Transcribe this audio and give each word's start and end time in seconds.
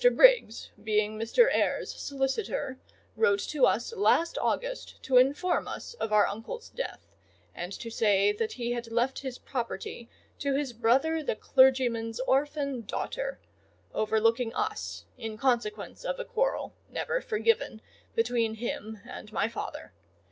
Briggs, 0.15 0.71
being 0.83 1.15
Mr. 1.19 1.47
Eyre's 1.53 1.93
solicitor, 1.93 2.79
wrote 3.15 3.41
to 3.41 3.67
us 3.67 3.93
last 3.95 4.35
August 4.41 4.95
to 5.03 5.17
inform 5.17 5.67
us 5.67 5.93
of 5.93 6.11
our 6.11 6.25
uncle's 6.25 6.69
death, 6.69 7.05
and 7.53 7.71
to 7.73 7.91
say 7.91 8.31
that 8.31 8.53
he 8.53 8.71
had 8.71 8.89
left 8.91 9.19
his 9.19 9.37
property 9.37 10.09
to 10.39 10.55
his 10.55 10.73
brother 10.73 11.21
the 11.21 11.35
clergyman's 11.35 12.19
orphan 12.21 12.81
daughter, 12.83 13.39
overlooking 13.93 14.51
us, 14.55 15.05
in 15.19 15.37
consequence 15.37 16.03
of 16.03 16.19
a 16.19 16.25
quarrel, 16.25 16.73
never 16.89 17.21
forgiven, 17.21 17.79
between 18.15 18.55
him 18.55 19.01
and 19.07 19.31
my 19.31 19.47
father. 19.47 19.93